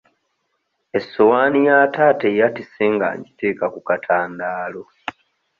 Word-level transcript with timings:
Essowaani 0.97 1.59
ya 1.67 1.77
taata 1.95 2.25
eyatise 2.31 2.83
nga 2.95 3.07
ngiteeka 3.17 3.65
ku 3.73 3.79
katandaalo. 3.87 4.83